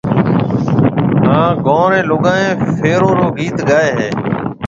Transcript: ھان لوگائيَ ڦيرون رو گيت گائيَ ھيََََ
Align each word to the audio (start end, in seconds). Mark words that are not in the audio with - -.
ھان 1.27 1.91
لوگائيَ 2.09 2.47
ڦيرون 2.79 3.15
رو 3.19 3.27
گيت 3.37 3.57
گائيَ 3.69 3.89
ھيََََ 3.97 4.07